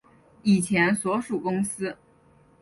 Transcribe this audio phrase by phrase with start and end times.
[0.41, 1.95] 以前所属公司